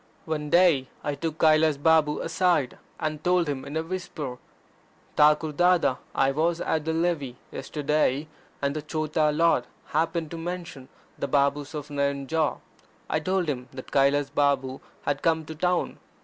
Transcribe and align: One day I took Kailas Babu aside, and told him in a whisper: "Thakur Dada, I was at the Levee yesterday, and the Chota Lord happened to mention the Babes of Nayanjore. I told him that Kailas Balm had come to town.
One 0.25 0.49
day 0.49 0.87
I 1.03 1.13
took 1.13 1.37
Kailas 1.37 1.77
Babu 1.77 2.21
aside, 2.21 2.79
and 2.99 3.23
told 3.23 3.47
him 3.47 3.63
in 3.63 3.77
a 3.77 3.83
whisper: 3.83 4.39
"Thakur 5.15 5.51
Dada, 5.51 5.97
I 6.15 6.31
was 6.31 6.59
at 6.59 6.85
the 6.85 6.91
Levee 6.93 7.37
yesterday, 7.51 8.27
and 8.63 8.75
the 8.75 8.81
Chota 8.81 9.29
Lord 9.31 9.65
happened 9.89 10.31
to 10.31 10.39
mention 10.39 10.89
the 11.19 11.27
Babes 11.27 11.75
of 11.75 11.89
Nayanjore. 11.89 12.57
I 13.11 13.19
told 13.19 13.47
him 13.47 13.69
that 13.73 13.91
Kailas 13.91 14.31
Balm 14.31 14.81
had 15.03 15.21
come 15.21 15.45
to 15.45 15.53
town. 15.53 15.99